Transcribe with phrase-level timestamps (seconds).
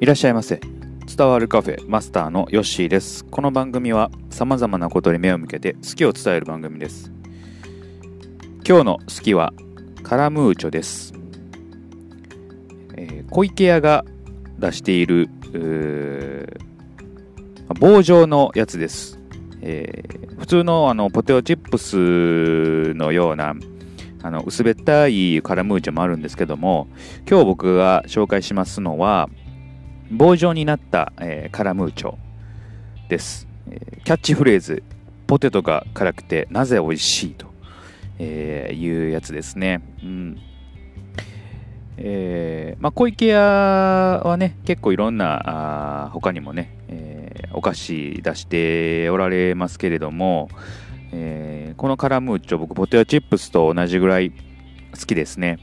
[0.00, 0.58] いらっしゃいませ。
[1.14, 3.22] 伝わるカフェマスターのヨッシーです。
[3.22, 7.12] この番組は様々なことに目を向けて好きを伝える番組です。
[8.66, 9.52] 今日の好きは
[10.02, 11.12] カラムーチョです、
[12.96, 14.06] えー小池屋が
[14.58, 15.28] 出している
[17.78, 19.18] 棒状のやつです、
[19.60, 23.54] えー普通のあのポテトチップスのような
[24.22, 26.88] あの薄べったいカラムーチョもあるんですけども
[27.28, 29.28] 今日僕が紹介しますのは
[30.10, 32.16] 棒状になった、えーカラムーチョ
[33.08, 34.82] です、えキャッチフレーズ
[35.26, 37.46] ポテトが辛くてなぜ美味しいと、
[38.18, 39.82] えいうやつですね。
[40.02, 40.38] うん。
[42.02, 50.48] えーまあ、小池屋はね結構いろんなあ他にもね、えーお菓子出しておられますけれども、
[51.12, 55.58] えーこのカラムーチョ僕ポテトチップスと同じぐらい好きですね、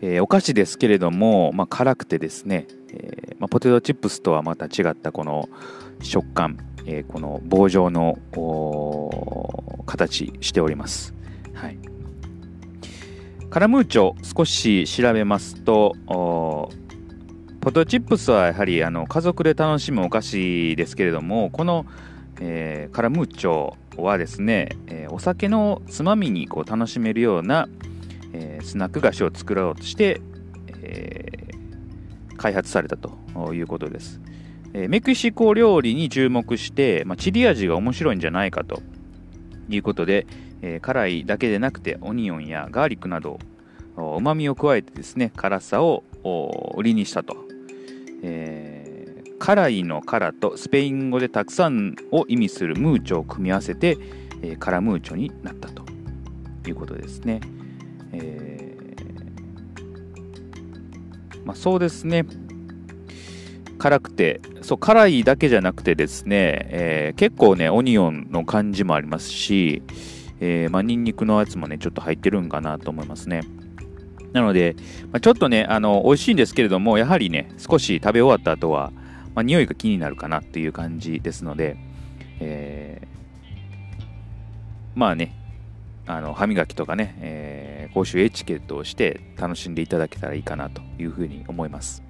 [0.00, 5.48] えーお菓子ですけれども、まあ、辛くてですね、えーまあ、ポテトチップスとはまた違ったこの
[6.00, 8.18] 食感、えーこの棒状の
[9.86, 11.14] 形しております。
[11.54, 11.78] はい。
[13.50, 21.86] カラムーチョ少し調べますとポテトチップスはやはりあの家族で楽しむお菓子ですけれどもこの、
[22.40, 27.68] えーカラムーチョはですね、えお酒のつまみにこう楽しめるような、
[28.32, 30.20] えスナック菓子を作ろうとして、
[30.82, 31.23] えー
[32.44, 34.20] 開発されたということです、
[34.74, 38.82] えメキシコ料理に注目して、まあ、チリ味が面白いんじゃないかと
[39.70, 40.26] いうことで、
[40.60, 43.38] えー辛いだけでなくてオニオンやガーリックなど
[43.96, 46.04] うまみを加えてですね辛さを
[46.76, 47.34] 売りにしたと、
[48.22, 53.96] えー辛いの辛とスペイン語でたくさんを意味するムーチョを組み合わせて、
[54.42, 55.82] えーカラムーチョになったと
[56.66, 57.40] いうことですね、
[58.12, 58.53] えー
[61.44, 62.24] まあ、そうですね。
[63.78, 69.82] 辛くてそう辛いだけじゃなくてですね、えー結構ねオニオンの感じもありますし、
[70.40, 73.42] えーまあ、ニンニクのやつもねちょっと入ってるんかなと思いますね。
[74.32, 74.74] なので、
[75.12, 78.90] まあ、ちょっとねあの美味しいんですけれどもやはりね少し食べ終わった後は、
[79.34, 81.76] まあ、匂いが気になるかなっていう感じですので、
[82.40, 83.06] えー
[84.94, 85.36] まあね
[86.06, 92.02] あの歯磨きとかね、えー公衆エチケットをして楽しんでいただけたらいいかなというふうに思います。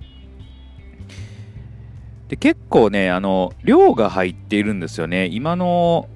[2.29, 5.27] で結構ねあの量が入っているんですよね。
[5.27, 6.09] 今の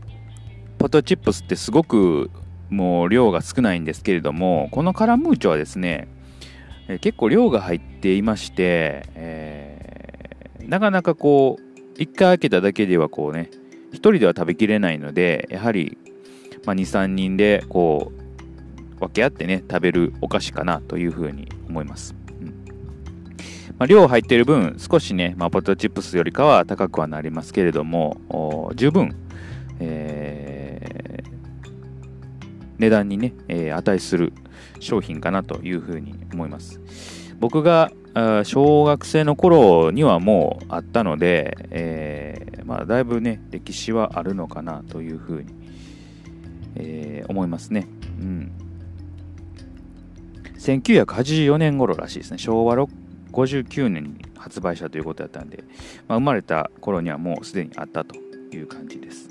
[0.78, 2.30] ポトチップスってすごく
[2.70, 6.08] もう量が少ないんですけれどもこのカラムーチョはですね
[7.00, 9.78] 結構量が入っていまして、えー
[10.68, 11.62] なかなかこう
[11.96, 13.50] 一回開けただけではこうね
[13.90, 15.96] 一人では食べきれないのでやはり、
[16.66, 18.17] まあ、23人でこう
[18.98, 22.46] 分け合ってね食べるお菓子かなというふうに思います、うん。
[23.78, 29.14] まあ、量入っている分少しね、まあ、ポテトチップスよりかは高くはなりますけれども十分、
[29.80, 31.28] えー
[32.78, 34.32] 値段にね、えー値する
[34.78, 36.80] 商品かなというふうに思います。
[37.40, 37.90] 僕が
[38.44, 45.52] 小学生の頃にはもうあったので、えーまあ、だいぶね歴史はあるのかなというふうに、
[46.76, 47.88] えー思いますね。
[48.20, 48.52] うん。
[50.76, 52.38] 1984年頃らしいですね。
[52.38, 52.76] 昭和
[53.32, 55.64] 59年に発売したということだったんで、
[56.06, 59.28] まあ、生まれた頃にはもうすでにあったという感じです、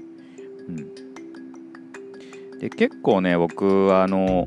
[0.67, 4.45] うん、で結構ね僕はあの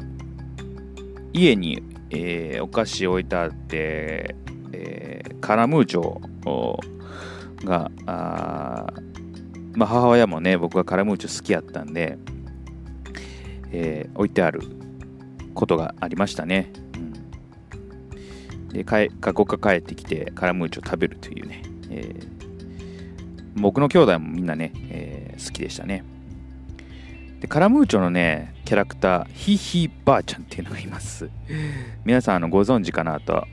[1.33, 4.35] 家に、えーお菓子置いてあって、
[4.73, 6.21] えーカラムーチョ
[7.65, 8.87] があ
[9.73, 12.19] まあ、母親もね僕がカラムーチョ好きやったんで、
[13.73, 14.80] えー置いてある
[15.55, 16.99] ことがありましたね、う
[18.65, 22.41] ん、でかえ学校から帰ってきてカラムーチョ食べるというね、えー
[23.57, 26.05] 僕の兄弟もみんなね、えー好きでしたね。
[27.41, 31.31] でカラムーチョのねキャラクターヒーヒーばあちゃんっていうのがいます。
[32.05, 33.49] 皆さんあのご存知かなとは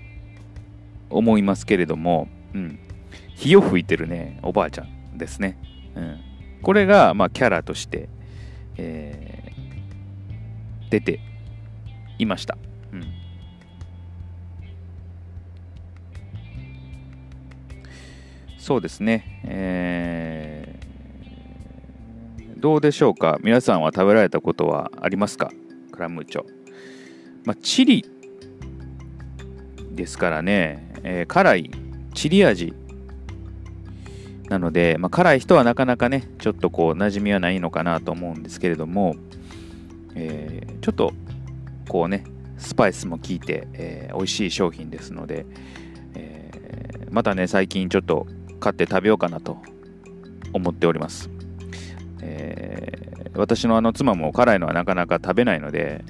[1.09, 2.79] 思いますけれども、うん、
[3.35, 5.57] 火を吹いてるねおばあちゃんですね、
[5.95, 6.19] うん、
[6.61, 8.07] これが、まあ、キャラとして、
[8.77, 9.47] えー
[10.89, 11.19] 出て
[12.17, 12.57] いました、
[12.91, 13.03] うん、
[18.57, 20.87] そうですね、えー
[22.59, 23.37] どうでしょうか？
[23.43, 25.51] 皆さんは食べられたことはありますか？
[25.91, 26.43] クラムチョ、
[27.45, 28.03] まあ、チリ
[29.91, 31.71] ですからね、えー辛い
[32.15, 32.73] チリ味。
[34.49, 39.15] なので、まあ、辛い人はなかなかねちょっとこう馴染みはないのかなと思うんですけれども、
[40.15, 41.13] えーちょっと
[41.87, 42.23] こうね
[42.57, 45.45] スパイスも効いて、えー美味しい商品ですので、
[46.15, 48.25] えー、またね最近ちょっと
[48.59, 49.57] 買って食べようかなと
[50.53, 51.29] 思っております、
[52.21, 56.03] えー、私のあの妻も辛いのはなかなか食べないので、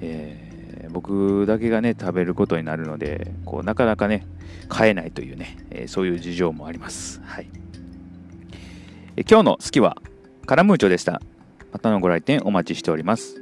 [0.00, 4.26] えー、僕だけがね食べることになるのでこうなかなかね
[4.68, 7.48] 買えないというね、えそういう事情もあります、はい。
[9.16, 9.96] え今日の好きは
[10.46, 11.20] カラムーチョでした。
[11.72, 13.41] またのご来店お待ちしております。